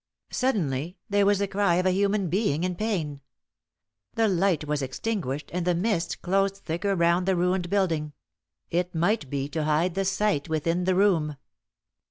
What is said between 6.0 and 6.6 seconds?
closed